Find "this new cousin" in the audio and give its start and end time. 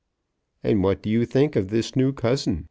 1.67-2.59